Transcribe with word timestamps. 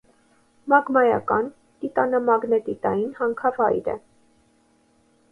Մագմայական, 0.71 1.49
տիտանամագնետիտային 1.83 3.11
հանքավայր 3.19 3.91
է։ 3.93 3.95